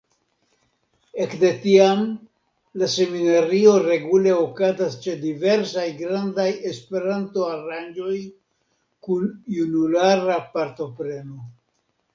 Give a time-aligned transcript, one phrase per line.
[1.25, 1.99] Ekde tiam
[2.83, 8.17] la seminario regule okazas ĉe diversaj grandaj Esperanto-aranĝoj
[9.09, 11.43] kun junulara partopreno.